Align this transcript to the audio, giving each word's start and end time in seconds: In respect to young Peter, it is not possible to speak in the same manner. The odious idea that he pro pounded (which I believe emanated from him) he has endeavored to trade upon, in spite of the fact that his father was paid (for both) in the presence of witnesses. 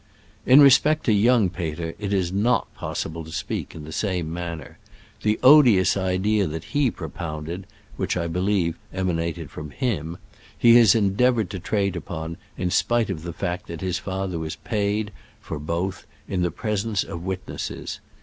In 0.47 0.61
respect 0.61 1.03
to 1.05 1.13
young 1.13 1.51
Peter, 1.51 1.93
it 1.99 2.11
is 2.11 2.31
not 2.31 2.73
possible 2.73 3.23
to 3.23 3.31
speak 3.31 3.75
in 3.75 3.83
the 3.83 3.91
same 3.91 4.33
manner. 4.33 4.79
The 5.21 5.39
odious 5.43 5.95
idea 5.95 6.47
that 6.47 6.63
he 6.73 6.89
pro 6.89 7.07
pounded 7.07 7.67
(which 7.97 8.17
I 8.17 8.25
believe 8.25 8.79
emanated 8.91 9.51
from 9.51 9.69
him) 9.69 10.17
he 10.57 10.73
has 10.77 10.95
endeavored 10.95 11.51
to 11.51 11.59
trade 11.59 11.95
upon, 11.95 12.37
in 12.57 12.71
spite 12.71 13.11
of 13.11 13.21
the 13.21 13.31
fact 13.31 13.67
that 13.67 13.81
his 13.81 13.99
father 13.99 14.39
was 14.39 14.55
paid 14.55 15.11
(for 15.39 15.59
both) 15.59 16.07
in 16.27 16.41
the 16.41 16.49
presence 16.49 17.03
of 17.03 17.21
witnesses. 17.23 17.99